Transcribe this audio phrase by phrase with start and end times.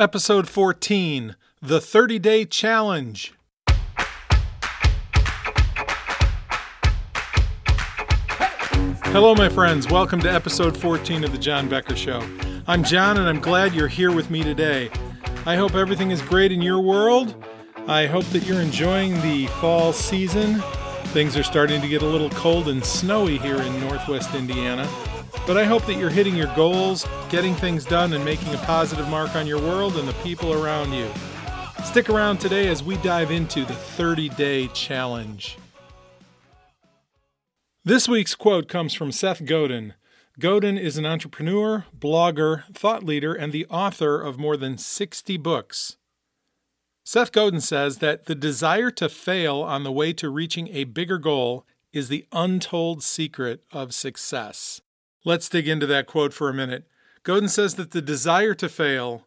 [0.00, 3.34] Episode 14 The 30 Day Challenge.
[9.04, 9.90] Hello, my friends.
[9.90, 12.26] Welcome to episode 14 of The Jon Becker Show.
[12.66, 14.88] I'm Jon, and I'm glad you're here with me today.
[15.44, 17.34] I hope everything is great in your world.
[17.86, 20.62] I hope that you're enjoying the fall season.
[21.08, 24.88] Things are starting to get a little cold and snowy here in northwest Indiana.
[25.50, 29.08] But I hope that you're hitting your goals, getting things done, and making a positive
[29.08, 31.10] mark on your world and the people around you.
[31.82, 35.58] Stick around today as we dive into the 30 day challenge.
[37.84, 39.94] This week's quote comes from Seth Godin.
[40.38, 45.96] Godin is an entrepreneur, blogger, thought leader, and the author of more than 60 books.
[47.02, 51.18] Seth Godin says that the desire to fail on the way to reaching a bigger
[51.18, 54.80] goal is the untold secret of success.
[55.24, 56.84] Let's dig into that quote for a minute.
[57.22, 59.26] Godin says that the desire to fail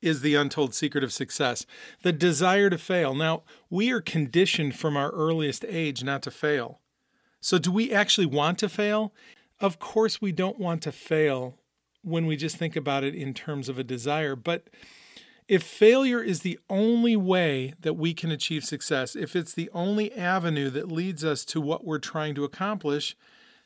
[0.00, 1.66] is the untold secret of success.
[2.02, 3.14] The desire to fail.
[3.14, 6.80] Now, we are conditioned from our earliest age not to fail.
[7.40, 9.12] So, do we actually want to fail?
[9.60, 11.58] Of course, we don't want to fail
[12.02, 14.36] when we just think about it in terms of a desire.
[14.36, 14.68] But
[15.46, 20.12] if failure is the only way that we can achieve success, if it's the only
[20.14, 23.16] avenue that leads us to what we're trying to accomplish,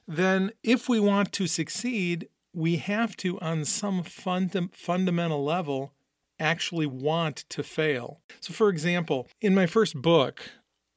[0.09, 5.93] then if we want to succeed, we have to, on some funda- fundamental level,
[6.41, 8.21] actually want to fail.
[8.41, 10.51] So, for example, in my first book,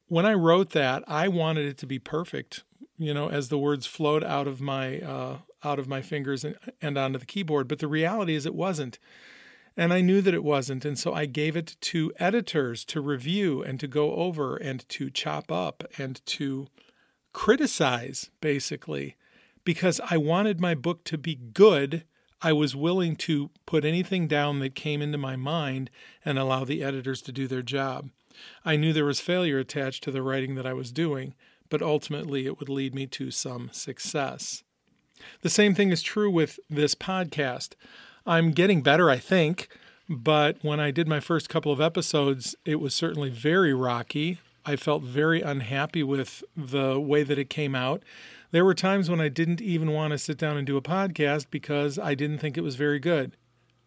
[0.07, 2.63] when I wrote that, I wanted it to be perfect
[3.01, 6.55] you know, as the words flowed out of my uh, out of my fingers and,
[6.81, 7.67] and onto the keyboard.
[7.67, 8.99] But the reality is, it wasn't,
[9.75, 13.63] and I knew that it wasn't, and so I gave it to editors to review
[13.63, 16.67] and to go over and to chop up and to
[17.33, 19.15] criticize, basically,
[19.63, 22.03] because I wanted my book to be good.
[22.41, 25.89] I was willing to put anything down that came into my mind
[26.25, 28.09] and allow the editors to do their job.
[28.65, 31.35] I knew there was failure attached to the writing that I was doing,
[31.69, 34.63] but ultimately it would lead me to some success.
[35.41, 37.73] The same thing is true with this podcast.
[38.25, 39.67] I'm getting better, I think,
[40.09, 44.39] but when I did my first couple of episodes, it was certainly very rocky.
[44.65, 48.03] I felt very unhappy with the way that it came out.
[48.51, 51.47] There were times when I didn't even want to sit down and do a podcast
[51.49, 53.37] because I didn't think it was very good.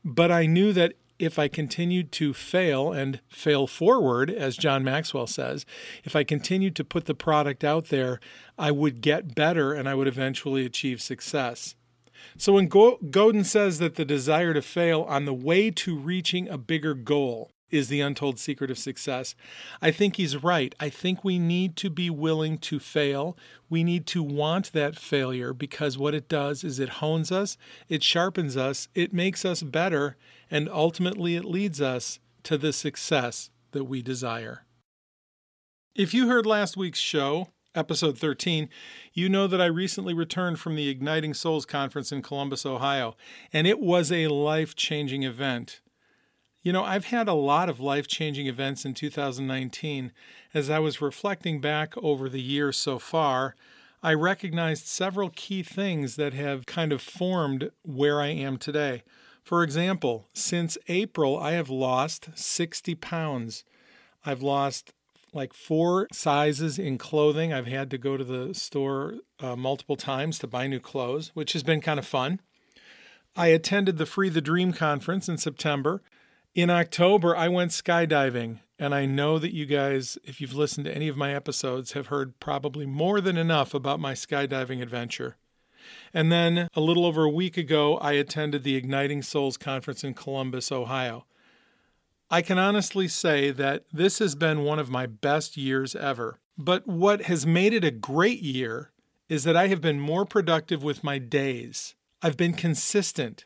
[0.05, 5.27] But I knew that if I continued to fail and fail forward, as John Maxwell
[5.27, 5.65] says,
[6.03, 8.19] if I continued to put the product out there,
[8.59, 11.77] I would get better and I would eventually achieve success.
[12.37, 16.59] So when Godin says that the desire to fail on the way to reaching a
[16.59, 19.35] bigger goal is the untold secret of success.
[19.83, 20.75] I think he's right.
[20.79, 23.37] I think we need to be willing to fail.
[23.69, 27.57] We need to want that failure because what it does is it hones us,
[27.89, 30.17] it sharpens us, it makes us better,
[30.51, 34.65] and ultimately it leads us to the success that we desire.
[35.95, 38.69] If you heard last week's show, episode 13,
[39.13, 43.17] you know that I recently returned from the Igniting Souls Conference in Columbus, Ohio,
[43.53, 45.81] and it was a life changing event.
[46.65, 50.13] You know, I've had a lot of life changing events in 2019.
[50.55, 53.55] As I was reflecting back over the year so far,
[54.03, 59.03] I recognized several key things that have kind of formed where I am today.
[59.43, 63.65] For example, since April, I have lost 60 pounds.
[64.25, 64.95] I've lost
[65.35, 67.53] like four sizes in clothing.
[67.53, 71.53] I've had to go to the store uh, multiple times to buy new clothes, which
[71.53, 72.41] has been kind of fun.
[73.37, 76.01] I attended the Free the Dream conference in September.
[76.55, 80.95] In October, I went skydiving, and I know that you guys, if you've listened to
[80.95, 85.37] any of my episodes, have heard probably more than enough about my skydiving adventure.
[86.13, 90.15] And then a little over a week ago, I attended the Igniting Souls conference in
[90.15, 91.27] Columbus, Ohio.
[92.31, 96.39] I can honestly say that this has been one of my best years ever.
[96.57, 98.93] But what has made it a great year
[99.29, 101.97] is that I have been more productive with my days.
[102.23, 103.45] I've been consistent.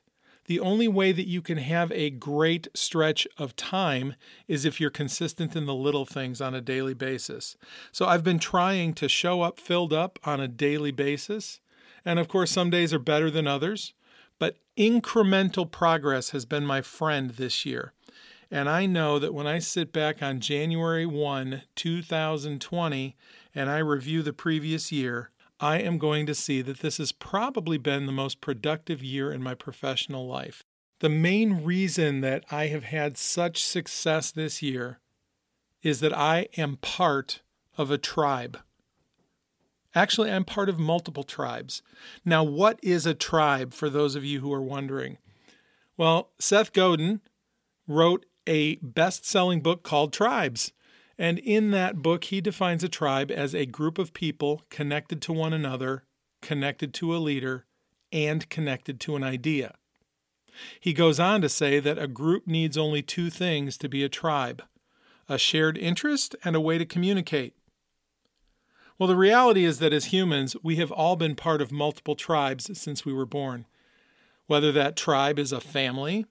[0.48, 4.14] The only way that you can have a great stretch of time
[4.48, 7.58] is if you're consistent in the little things on a daily basis.
[7.92, 11.60] So I've been trying to show up filled up on a daily basis.
[12.02, 13.92] And of course, some days are better than others,
[14.38, 17.92] but incremental progress has been my friend this year.
[18.50, 23.16] And I know that when I sit back on January 1, 2020,
[23.54, 25.30] and I review the previous year,
[25.60, 29.42] I am going to see that this has probably been the most productive year in
[29.42, 30.62] my professional life.
[31.00, 35.00] The main reason that I have had such success this year
[35.82, 37.42] is that I am part
[37.76, 38.58] of a tribe.
[39.94, 41.82] Actually, I'm part of multiple tribes.
[42.24, 45.18] Now, what is a tribe for those of you who are wondering?
[45.96, 47.20] Well, Seth Godin
[47.86, 50.72] wrote a best selling book called Tribes.
[51.18, 55.32] And in that book, he defines a tribe as a group of people connected to
[55.32, 56.04] one another,
[56.40, 57.66] connected to a leader,
[58.12, 59.74] and connected to an idea.
[60.80, 64.08] He goes on to say that a group needs only two things to be a
[64.08, 64.62] tribe
[65.30, 67.54] a shared interest and a way to communicate.
[68.98, 72.78] Well, the reality is that as humans, we have all been part of multiple tribes
[72.78, 73.66] since we were born.
[74.46, 76.24] Whether that tribe is a family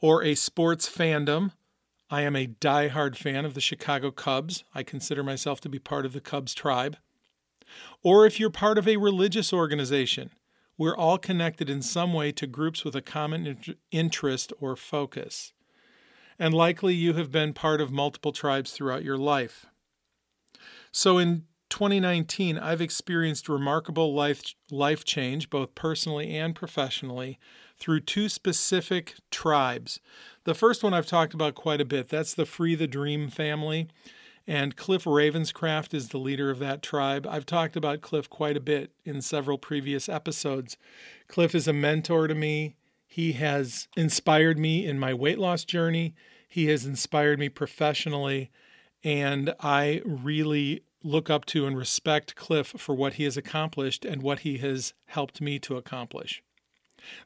[0.00, 1.52] or a sports fandom,
[2.08, 4.62] I am a die-hard fan of the Chicago Cubs.
[4.74, 6.96] I consider myself to be part of the Cubs tribe.
[8.02, 10.30] Or if you're part of a religious organization,
[10.78, 15.52] we're all connected in some way to groups with a common interest or focus.
[16.38, 19.66] And likely you have been part of multiple tribes throughout your life.
[20.92, 27.40] So in 2019, I've experienced remarkable life, life change, both personally and professionally,
[27.78, 29.98] through two specific tribes.
[30.46, 32.08] The first one I've talked about quite a bit.
[32.08, 33.88] That's the Free the Dream family.
[34.46, 37.26] And Cliff Ravenscraft is the leader of that tribe.
[37.28, 40.76] I've talked about Cliff quite a bit in several previous episodes.
[41.26, 42.76] Cliff is a mentor to me.
[43.08, 46.14] He has inspired me in my weight loss journey.
[46.48, 48.52] He has inspired me professionally.
[49.02, 54.22] And I really look up to and respect Cliff for what he has accomplished and
[54.22, 56.40] what he has helped me to accomplish.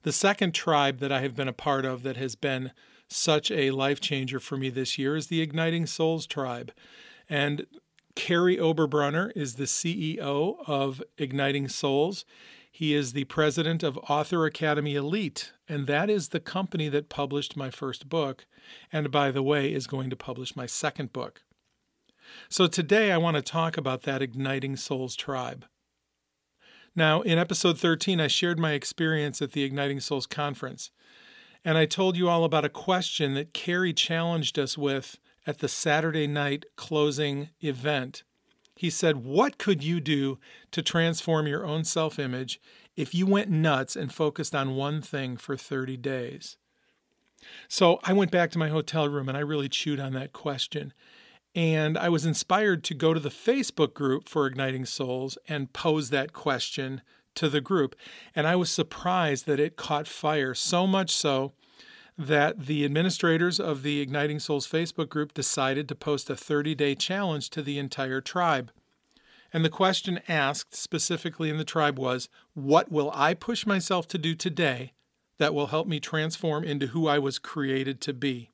[0.05, 2.73] The second tribe that I have been a part of that has been
[3.13, 6.73] such a life changer for me this year is the Igniting Souls tribe.
[7.29, 7.67] And
[8.15, 12.25] Kary Oberbrunner is the CEO of Igniting Souls.
[12.71, 17.57] He is the president of Author Academy Elite, and that is the company that published
[17.57, 18.47] my first book,
[18.93, 21.43] and by the way, is going to publish my second book.
[22.49, 25.67] So today I want to talk about that Igniting Souls tribe.
[26.95, 30.91] Now, in episode 13, I shared my experience at the Igniting Souls conference,
[31.65, 35.69] and I told you all about a question that Kary challenged us with at the
[35.69, 38.23] Saturday night closing event.
[38.75, 40.39] He said, What could you do
[40.71, 42.61] to transform your own self image
[42.97, 46.57] if you went nuts and focused on one thing for 30 days?
[47.69, 50.93] So I went back to my hotel room and I really chewed on that question.
[51.55, 56.11] And I was inspired to go to the Facebook group for Igniting Souls and pose
[56.11, 57.03] that question
[57.37, 57.95] to the group.
[58.35, 61.53] And I was surprised that it caught fire, so much so
[62.19, 66.95] that the administrators of the Igniting Souls Facebook group decided to post a 30 day
[66.95, 68.71] challenge to the entire tribe.
[69.53, 74.19] And the question asked specifically in the tribe was What will I push myself to
[74.19, 74.93] do today
[75.39, 78.51] that will help me transform into who I was created to be?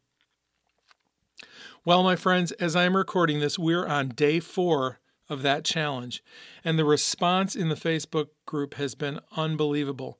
[1.84, 6.23] Well, my friends, as I'm recording this, we're on day four of that challenge,
[6.64, 10.19] and the response in the Facebook group has been unbelievable.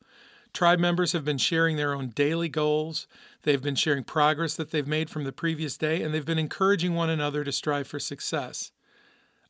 [0.53, 3.07] Tribe members have been sharing their own daily goals.
[3.43, 6.95] They've been sharing progress that they've made from the previous day, and they've been encouraging
[6.95, 8.73] one another to strive for success.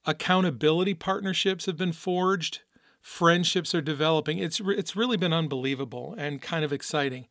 [0.04, 2.62] Accountability partnerships have been forged.
[3.00, 4.38] Friendships are developing.
[4.38, 7.28] It's, it's really been unbelievable and kind of exciting.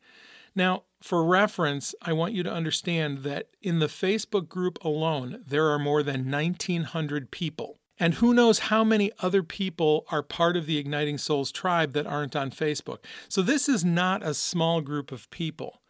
[0.54, 5.68] Now, for reference, I want you to understand that in the Facebook group alone, there
[5.68, 7.78] are more than 1,900 people.
[7.98, 12.06] And who knows how many other people are part of the Igniting Souls tribe that
[12.06, 12.98] aren't on Facebook.
[13.28, 15.80] So this is not a small group of people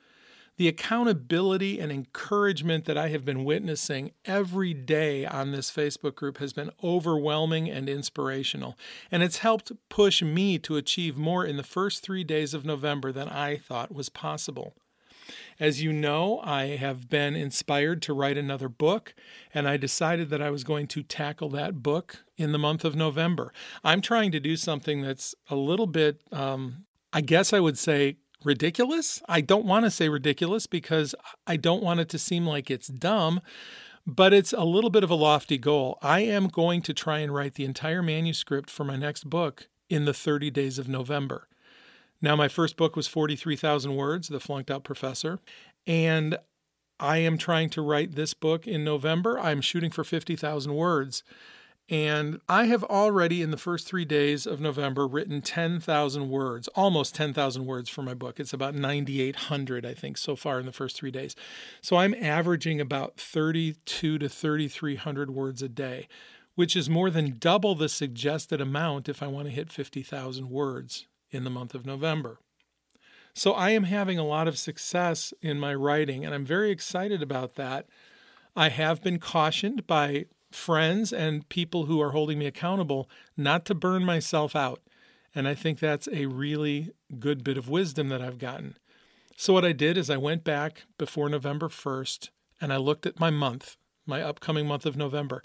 [0.57, 6.39] the accountability and encouragement that I have been witnessing every day on this Facebook group
[6.39, 8.79] has been overwhelming and inspirational.
[9.11, 13.13] And it's helped push me to achieve more in the first three days of November
[13.13, 14.75] than I thought was possible.
[15.59, 19.15] As you know, I have been inspired to write another book,
[19.55, 22.95] and I decided that I was going to tackle that book in the month of
[22.95, 23.53] November.
[23.83, 28.17] I'm trying to do something that's a little bit, um, I guess I would say,
[28.45, 29.23] ridiculous.
[29.29, 31.15] I don't want to say ridiculous because
[31.47, 33.41] I don't want it to seem like it's dumb,
[34.07, 35.99] but it's a little bit of a lofty goal.
[36.01, 40.05] I am going to try and write the entire manuscript for my next book in
[40.05, 41.49] the 30 days of November.
[42.27, 45.39] Now, my first book was 43,000 words, The Flunked Out Professor,
[45.87, 46.37] and
[46.99, 49.39] I am trying to write this book in November.
[49.39, 51.23] I'm shooting for 50,000 words.
[51.89, 57.15] And I have already, in the first three days of November, written 10,000 words, almost
[57.15, 58.41] 10,000 words for my book.
[58.41, 61.37] It's about 9,800, I think, so far in the first three days.
[61.81, 66.09] So I'm averaging about 32 to 3,300 words a day,
[66.57, 71.07] which is more than double the suggested amount if I want to hit 50,000 words
[71.31, 72.39] in the month of November.
[73.35, 77.23] So I am having a lot of success in my writing, and I'm very excited
[77.23, 77.87] about that.
[78.57, 83.75] I have been cautioned by friends and people who are holding me accountable not to
[83.75, 84.81] burn myself out.
[85.35, 88.79] And I think that's a really good bit of wisdom that I've gotten.
[89.37, 93.21] So, what I did is I went back before November 1st and I looked at
[93.21, 95.43] my month, my upcoming month of November,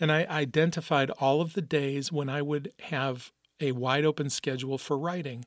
[0.00, 4.78] and I identified all of the days when I would have a wide open schedule
[4.78, 5.44] for writing.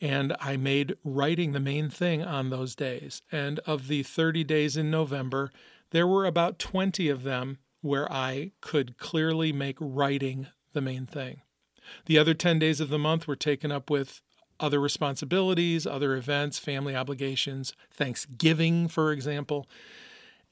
[0.00, 3.22] And I made writing the main thing on those days.
[3.32, 5.50] And of the 30 days in November,
[5.90, 11.40] there were about 20 of them where I could clearly make writing the main thing.
[12.06, 14.20] The other 10 days of the month were taken up with
[14.58, 19.68] other responsibilities, other events, family obligations, Thanksgiving, for example.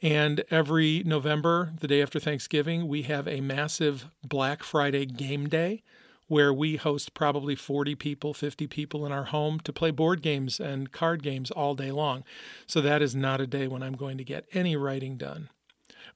[0.01, 5.83] And every November, the day after Thanksgiving, we have a massive Black Friday game day
[6.27, 10.59] where we host probably 40 people, 50 people in our home to play board games
[10.59, 12.25] and card games all day long.
[12.67, 15.51] So that is not a day when I'm going to get any writing done.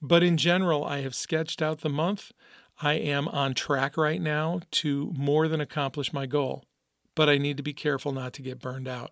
[0.00, 2.32] But in general, I have sketched out the month.
[2.80, 6.64] I am on track right now to more than accomplish my goal,
[7.14, 9.10] but I need to be careful not to get burned out.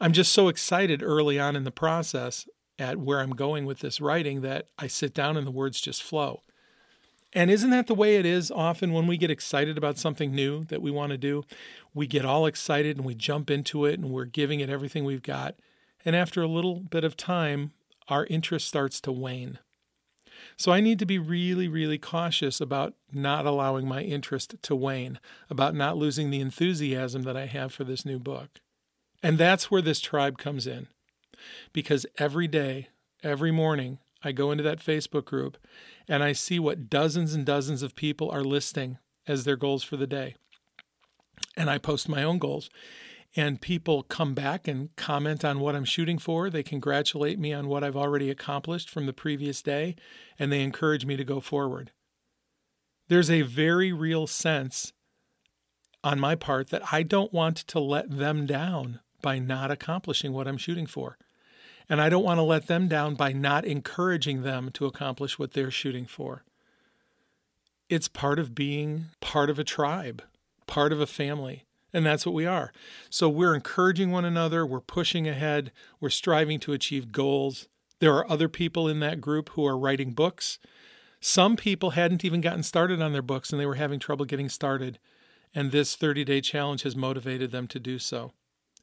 [0.00, 4.00] I'm just so excited early on in the process at where I'm going with this
[4.00, 6.42] writing that I sit down and the words just flow.
[7.36, 10.64] And isn't that the way it is often when we get excited about something new
[10.64, 11.44] that we want to do?
[11.92, 15.22] We get all excited and we jump into it and we're giving it everything we've
[15.22, 15.54] got.
[16.02, 17.72] And after a little bit of time,
[18.08, 19.58] our interest starts to wane.
[20.56, 25.20] So I need to be really, really cautious about not allowing my interest to wane,
[25.50, 28.60] about not losing the enthusiasm that I have for this new book.
[29.22, 30.86] And that's where this tribe comes in.
[31.74, 32.88] Because every day,
[33.22, 35.58] every morning, I go into that Facebook group
[36.08, 39.96] and I see what dozens and dozens of people are listing as their goals for
[39.96, 40.34] the day.
[41.56, 42.70] And I post my own goals.
[43.38, 46.48] And people come back and comment on what I'm shooting for.
[46.48, 49.94] They congratulate me on what I've already accomplished from the previous day,
[50.38, 51.92] and they encourage me to go forward.
[53.08, 54.94] There's a very real sense
[56.02, 60.48] on my part that I don't want to let them down by not accomplishing what
[60.48, 61.18] I'm shooting for.
[61.88, 65.52] And I don't want to let them down by not encouraging them to accomplish what
[65.52, 66.44] they're shooting for.
[67.88, 70.22] It's part of being part of a tribe,
[70.66, 71.64] part of a family.
[71.92, 72.72] And that's what we are.
[73.08, 77.68] So we're encouraging one another, we're pushing ahead, we're striving to achieve goals.
[78.00, 80.58] There are other people in that group who are writing books.
[81.20, 84.48] Some people hadn't even gotten started on their books and they were having trouble getting
[84.48, 84.98] started.
[85.54, 88.32] And this 30 day challenge has motivated them to do so.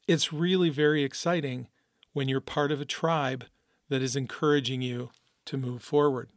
[0.08, 1.68] It's really very exciting
[2.14, 3.44] when you're part of a tribe
[3.90, 5.10] that is encouraging you
[5.44, 6.30] to move forward.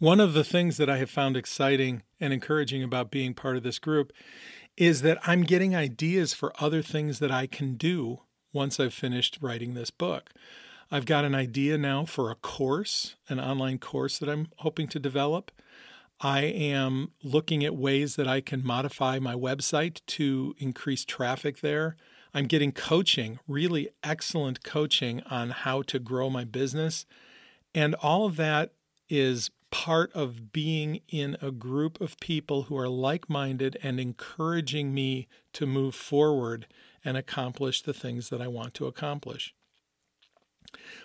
[0.00, 3.62] One of the things that I have found exciting and encouraging about being part of
[3.62, 4.12] this group
[4.76, 9.38] is that I'm getting ideas for other things that I can do once I've finished
[9.40, 10.30] writing this book.
[10.90, 14.98] I've got an idea now for a course, an online course that I'm hoping to
[14.98, 15.50] develop.
[16.20, 21.96] I am looking at ways that I can modify my website to increase traffic there.
[22.34, 27.06] I'm getting coaching, really excellent coaching on how to grow my business.
[27.74, 28.72] And all of that
[29.08, 34.92] is part of being in a group of people who are like minded and encouraging
[34.92, 36.66] me to move forward
[37.04, 39.54] and accomplish the things that I want to accomplish.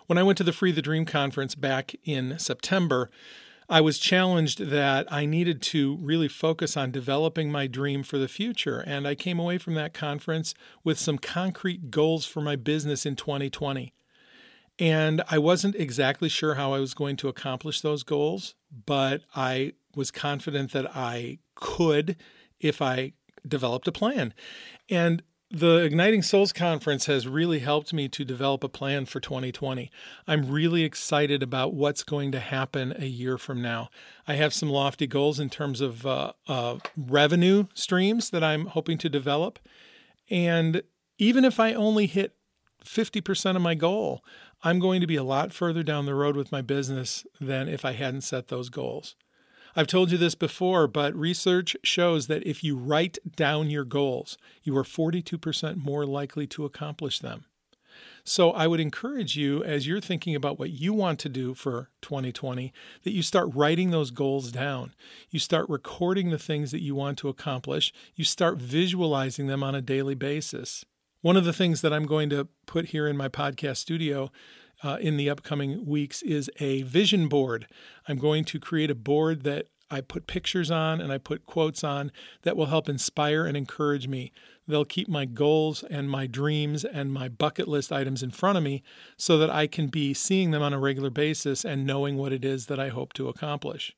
[0.07, 3.09] When I went to the Free the Dream conference back in September,
[3.69, 8.27] I was challenged that I needed to really focus on developing my dream for the
[8.27, 8.79] future.
[8.79, 13.15] And I came away from that conference with some concrete goals for my business in
[13.15, 13.93] 2020.
[14.79, 19.73] And I wasn't exactly sure how I was going to accomplish those goals, but I
[19.95, 22.15] was confident that I could
[22.59, 23.13] if I
[23.47, 24.33] developed a plan.
[24.89, 25.21] And
[25.51, 29.89] the Igniting Souls Conference has really helped me to develop a plan for 2020.
[30.27, 33.89] I'm really excited about what's going to happen a year from now.
[34.27, 38.99] I have some lofty goals in terms of uh, uh, revenue streams that I'm hoping
[38.99, 39.57] to develop.
[40.29, 40.83] And
[41.17, 42.35] even if I only hit
[42.85, 44.23] 50% of my goal,
[44.61, 47.83] I'm going to be a lot further down the road with my business than if
[47.83, 49.15] I hadn't set those goals.
[49.79, 54.37] I've told you this before, but research shows that if you write down your goals,
[54.61, 57.45] you are 42% more likely to accomplish them.
[58.25, 61.91] So I would encourage you, as you're thinking about what you want to do for
[62.01, 64.95] 2020, that you start writing those goals down.
[65.29, 67.93] You start recording the things that you want to accomplish.
[68.15, 70.83] You start visualizing them on a daily basis.
[71.21, 74.29] One of the things that I'm going to put here in my podcast studio
[74.83, 77.67] uh, in the upcoming weeks is a vision board.
[78.07, 81.83] I'm going to create a board that I put pictures on and I put quotes
[81.83, 82.11] on
[82.43, 84.31] that will help inspire and encourage me.
[84.67, 88.63] They'll keep my goals and my dreams and my bucket list items in front of
[88.63, 88.83] me
[89.17, 92.45] so that I can be seeing them on a regular basis and knowing what it
[92.45, 93.95] is that I hope to accomplish.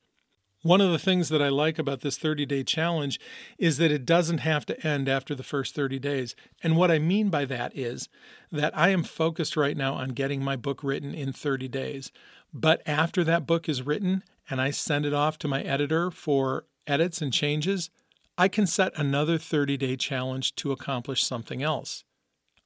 [0.64, 3.20] One of the things that I like about this 30 day challenge
[3.58, 6.36] is that it doesn't have to end after the first 30 days.
[6.62, 8.10] And what I mean by that is
[8.52, 12.12] that I am focused right now on getting my book written in 30 days.
[12.54, 16.66] But after that book is written and I send it off to my editor for
[16.86, 17.90] edits and changes,
[18.38, 22.04] I can set another 30 day challenge to accomplish something else.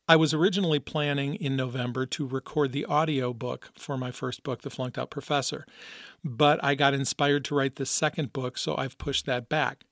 [0.07, 4.61] I was originally planning in November to record the audio book for my first book,
[4.61, 5.65] The Flunked Out Professor,
[6.23, 9.83] but I got inspired to write the second book, so I've pushed that back.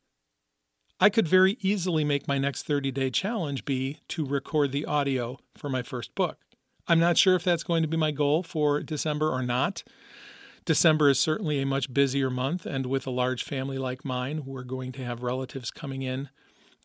[1.00, 5.40] I could very easily make my next 30 day challenge be to record the audio
[5.56, 6.38] for my first book.
[6.88, 9.84] I'm not sure if that's going to be my goal for December or not.
[10.64, 14.64] December is certainly a much busier month, and with a large family like mine, we're
[14.64, 16.30] going to have relatives coming in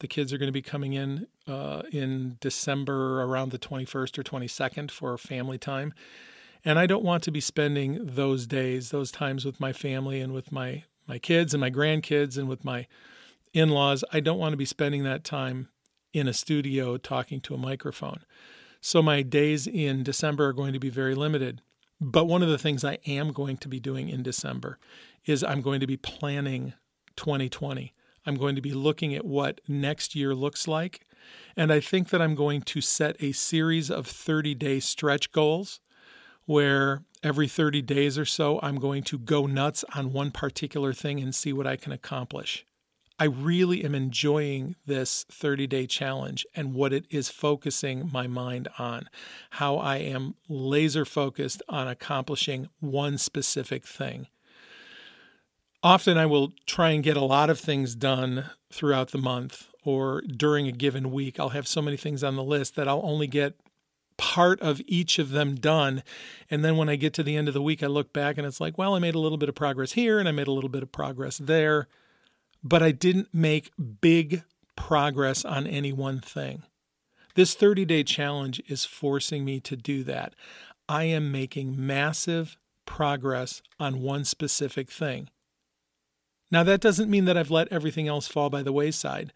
[0.01, 4.23] the kids are going to be coming in uh, in December around the 21st or
[4.23, 5.93] 22nd for family time.
[6.65, 10.33] And I don't want to be spending those days, those times with my family and
[10.33, 12.87] with my, my kids and my grandkids and with my
[13.53, 14.05] in laws.
[14.13, 15.69] I don't want to be spending that time
[16.13, 18.21] in a studio talking to a microphone.
[18.81, 21.63] So my days in December are going to be very limited.
[22.01, 24.79] But one of the things I am going to be doing in December
[25.27, 26.75] is I'm going to be planning
[27.17, 27.93] 2020.
[28.29, 31.07] I'm going to be looking at what next year looks like.
[31.57, 35.81] And I think that I'm going to set a series of 30 day stretch goals
[36.45, 41.21] where every 30 days or so, I'm going to go nuts on one particular thing
[41.21, 42.67] and see what I can accomplish.
[43.19, 48.69] I really am enjoying this 30 day challenge and what it is focusing my mind
[48.79, 49.09] on,
[49.53, 54.29] how I am laser focused on accomplishing one specific thing
[55.83, 60.23] often I will try and get a lot of things done throughout the month or
[60.23, 61.39] during a given week.
[61.39, 63.55] I'll have so many things on the list that I'll only get
[64.17, 66.03] part of each of them done.
[66.51, 68.47] And then when I get to the end of the week, I look back and
[68.47, 70.53] it's like, well, I made a little bit of progress here and I made a
[70.53, 71.87] little bit of progress there,
[72.63, 73.71] but I didn't make
[74.01, 74.43] big
[74.77, 76.65] progress on any one thing.
[77.35, 80.35] This 30 day challenge is forcing me to do that.
[80.89, 85.29] I am making massive progress on one specific thing.
[86.51, 89.33] Now, that doesn't mean that I've let everything else fall by the wayside.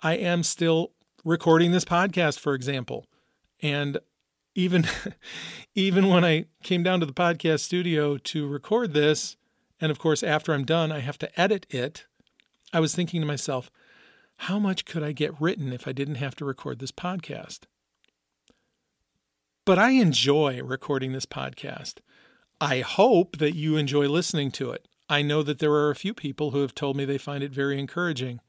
[0.00, 0.92] I am still
[1.24, 3.06] recording this podcast, for example.
[3.60, 3.98] And
[4.54, 4.86] even
[5.74, 9.36] even when I came down to the podcast studio to record this,
[9.80, 12.06] and of course after I'm done, I have to edit it,
[12.72, 13.70] I was thinking to myself,
[14.36, 17.60] how much could I get written if I didn't have to record this podcast?
[19.64, 21.98] But I enjoy recording this podcast.
[22.60, 24.88] I hope that you enjoy listening to it.
[25.12, 27.52] I know that there are a few people who have told me they find it
[27.52, 28.40] very encouraging.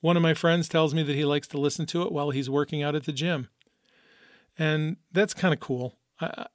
[0.00, 2.50] One of my friends tells me that he likes to listen to it while he's
[2.50, 3.50] working out at the gym.
[4.58, 5.96] And that's kind of cool.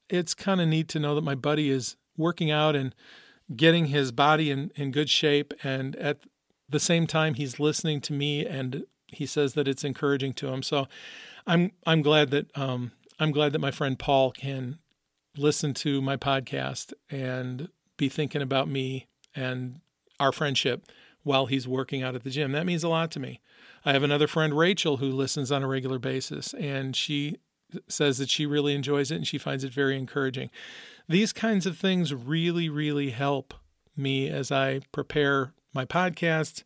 [0.09, 2.93] It's kind of neat to know that my buddy is working out and
[3.55, 5.53] getting his body in, in good shape.
[5.63, 6.17] And at
[6.67, 10.61] the same time, he's listening to me and he says that it's encouraging to him.
[10.61, 10.89] So
[11.45, 14.79] I'm, I'm glad that, um, I'm glad that my friend Paul can
[15.37, 19.07] listen to my podcast and be thinking about me
[19.37, 19.79] and
[20.19, 20.85] our friendship
[21.23, 22.51] while he's working out at the gym.
[22.51, 23.39] That means a lot to me.
[23.85, 27.37] I have another friend, Rachel, who listens on a regular basis, and she
[27.87, 30.49] says that she really enjoys it and she finds it very encouraging.
[31.07, 33.53] These kinds of things really, really help
[33.95, 36.63] me as I prepare my podcast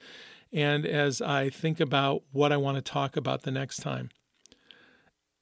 [0.53, 4.09] and as I think about what I want to talk about the next time.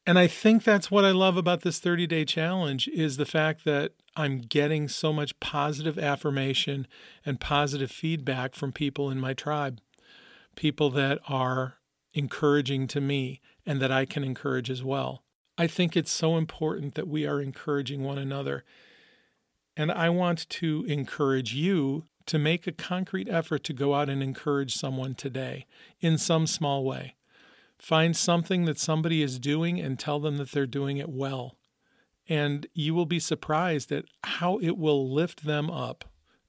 [0.09, 3.63] And I think that's what I love about this 30 day challenge is the fact
[3.65, 6.87] that I'm getting so much positive affirmation
[7.23, 9.79] and positive feedback from people in my tribe,
[10.55, 11.75] people that are
[12.11, 15.21] encouraging to me and that I can encourage as well.
[15.59, 18.63] I think it's so important that we are encouraging one another.
[19.77, 24.23] And I want to encourage you to make a concrete effort to go out and
[24.23, 25.67] encourage someone today
[25.99, 27.13] in some small way.
[27.79, 31.55] Find something that somebody is doing and tell them that they're doing it well.
[32.27, 36.05] And you will be surprised at how it will lift them up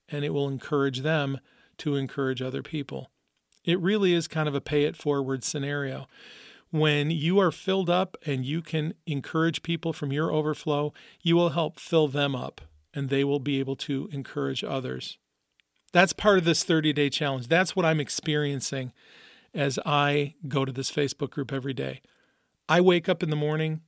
[0.09, 1.39] and it will encourage them
[1.79, 3.11] to encourage other people.
[3.65, 6.07] It really is kind of a pay it forward scenario.
[6.71, 11.51] When you are filled up and you can encourage people from your overflow, you will
[11.51, 12.61] help fill them up
[12.93, 15.17] and they will be able to encourage others.
[15.93, 17.49] That's part of this 30 day challenge.
[17.49, 18.93] That's what I'm experiencing
[19.55, 22.01] as I go to this Facebook group every day.
[22.69, 23.81] I wake up in the morning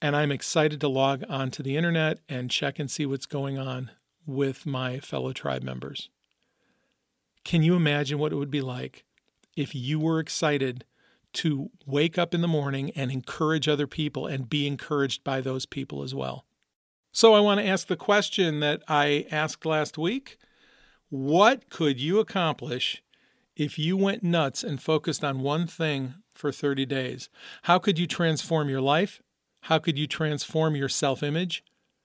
[0.00, 3.90] and I'm excited to log onto the internet and check and see what's going on
[4.26, 6.08] with my fellow tribe members.
[7.44, 9.04] Can you imagine what it would be like
[9.56, 10.84] if you were excited
[11.34, 15.66] to wake up in the morning and encourage other people and be encouraged by those
[15.66, 16.44] people as well?
[17.14, 20.38] So, I want to ask the question that I asked last week
[21.10, 23.02] What could you accomplish
[23.56, 27.28] if you went nuts and focused on one thing for 30 days?
[27.62, 29.22] How could you transform your life?
[29.62, 31.62] How could you transform your self image?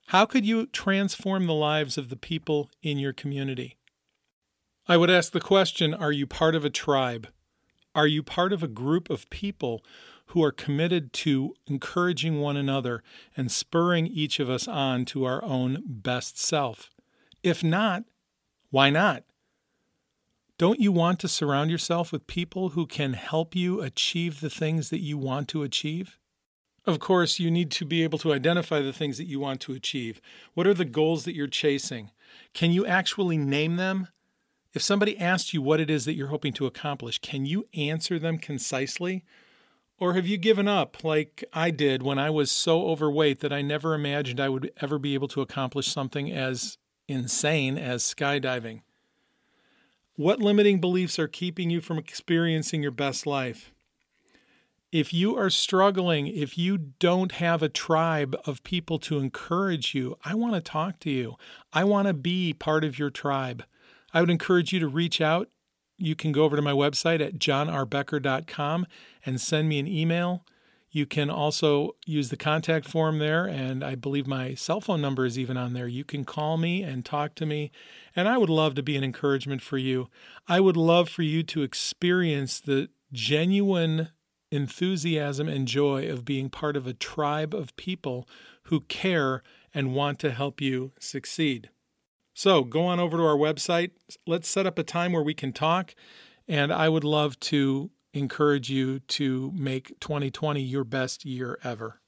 [0.08, 3.78] How could you transform the lives of the people in your community?
[4.88, 7.28] I would ask the question Are you part of a tribe?
[7.94, 9.84] Are you part of a group of people
[10.28, 13.02] who are committed to encouraging one another
[13.36, 16.90] and spurring each of us on to our own best self?
[17.44, 18.04] If not,
[18.70, 19.24] why not?
[20.58, 24.90] Don't you want to surround yourself with people who can help you achieve the things
[24.90, 26.18] that you want to achieve?
[26.84, 29.74] Of course, you need to be able to identify the things that you want to
[29.74, 30.20] achieve.
[30.56, 32.10] What are the goals that you're chasing?
[32.56, 34.08] Can you actually name them?
[34.74, 38.18] If somebody asked you what it is that you're hoping to accomplish, can you answer
[38.18, 39.26] them concisely?
[40.00, 43.62] Or have you given up like I did when I was so overweight that I
[43.62, 48.82] never imagined I would ever be able to accomplish something as insane as skydiving?
[50.18, 53.72] What limiting beliefs are keeping you from experiencing your best life?
[54.92, 60.18] If you are struggling, if you don't have a tribe of people to encourage you,
[60.26, 61.36] I want to talk to you.
[61.72, 63.64] I want to be part of your tribe.
[64.14, 65.50] I would encourage you to reach out
[65.98, 68.86] you can go over to my website at jonrbecker.com
[69.26, 70.46] and send me an email.
[70.90, 75.26] You can also use the contact form there, and I believe my cell phone number
[75.26, 75.88] is even on there.
[75.88, 77.72] You can call me and talk to me,
[78.16, 80.08] and I would love to be an encouragement for you.
[80.48, 84.10] I would love for you to experience the genuine
[84.50, 88.28] enthusiasm and joy of being part of a tribe of people
[88.64, 91.70] who care and want to help you succeed.
[92.34, 93.92] So go on over to our website.
[94.26, 95.96] Let's set up a time where we can talk.
[96.48, 102.02] And I would love to encourage you to make 2020 your best year ever.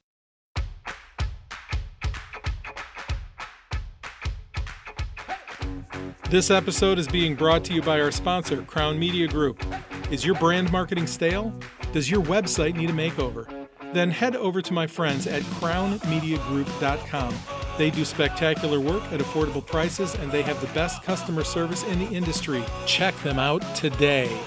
[6.30, 9.64] This episode is being brought to you by our sponsor, Crown Media Group.
[10.12, 11.54] Is your brand marketing stale?
[11.92, 13.68] Does your website need a makeover?
[13.94, 17.34] Then head over to my friends at crownmediagroup.com
[17.80, 22.00] they do spectacular work at affordable prices and they have the best customer service in
[22.00, 22.62] the industry.
[22.86, 24.38] Check them out today.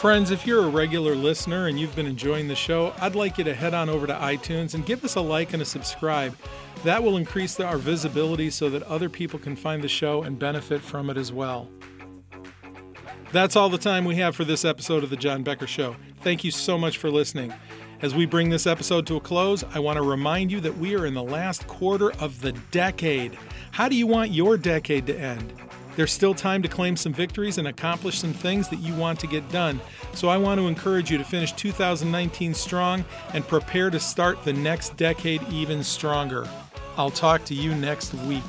[0.00, 3.44] Friends, if you're a regular listener and you've been enjoying the show, I'd like you
[3.44, 6.34] to head on over to iTunes and give us a like and a subscribe.
[6.84, 10.80] That will increase our visibility so that other people can find the show and benefit
[10.80, 11.68] from it as well.
[13.32, 15.94] That's all the time we have for this episode of The Jon Becker Show.
[16.22, 17.52] Thank you so much for listening.
[18.00, 20.96] As we bring this episode to a close, I want to remind you that we
[20.96, 23.36] are in the last quarter of the decade.
[23.70, 25.52] How do you want your decade to end?
[25.96, 29.26] There's still time to claim some victories and accomplish some things that you want to
[29.26, 29.80] get done.
[30.14, 34.52] So I want to encourage you to finish 2019 strong and prepare to start the
[34.52, 36.48] next decade even stronger.
[36.96, 38.42] I'll talk to you next week.